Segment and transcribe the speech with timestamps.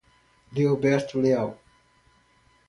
[0.55, 1.53] Leoberto Leal